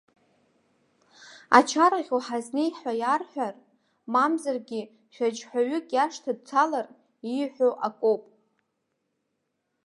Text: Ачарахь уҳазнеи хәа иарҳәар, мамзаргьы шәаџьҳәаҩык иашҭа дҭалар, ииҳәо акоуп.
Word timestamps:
Ачарахь 1.57 2.11
уҳазнеи 2.15 2.69
хәа 2.77 2.93
иарҳәар, 3.01 3.55
мамзаргьы 4.13 4.81
шәаџьҳәаҩык 5.13 5.87
иашҭа 5.95 6.31
дҭалар, 6.37 6.85
ииҳәо 7.31 7.69
акоуп. 7.87 8.23